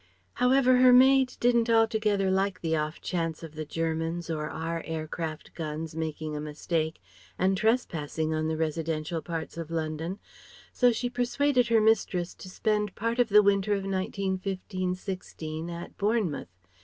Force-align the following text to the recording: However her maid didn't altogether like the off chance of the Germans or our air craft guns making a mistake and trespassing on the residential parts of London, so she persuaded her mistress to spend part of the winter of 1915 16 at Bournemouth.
However 0.33 0.77
her 0.77 0.91
maid 0.91 1.35
didn't 1.39 1.69
altogether 1.69 2.31
like 2.31 2.61
the 2.61 2.75
off 2.75 2.99
chance 3.01 3.43
of 3.43 3.53
the 3.53 3.65
Germans 3.65 4.31
or 4.31 4.49
our 4.49 4.81
air 4.83 5.07
craft 5.07 5.53
guns 5.53 5.93
making 5.95 6.35
a 6.35 6.41
mistake 6.41 6.99
and 7.37 7.55
trespassing 7.55 8.33
on 8.33 8.47
the 8.47 8.57
residential 8.57 9.21
parts 9.21 9.57
of 9.57 9.69
London, 9.69 10.17
so 10.73 10.91
she 10.91 11.07
persuaded 11.07 11.67
her 11.67 11.79
mistress 11.79 12.33
to 12.33 12.49
spend 12.49 12.95
part 12.95 13.19
of 13.19 13.29
the 13.29 13.43
winter 13.43 13.73
of 13.73 13.83
1915 13.83 14.95
16 14.95 15.69
at 15.69 15.95
Bournemouth. 15.99 16.49